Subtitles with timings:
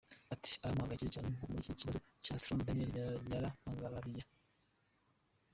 [0.33, 4.21] Ati “Arampagarariye cyane nko muri iki kibazo cya Stormy Daniels, yarampagarariye.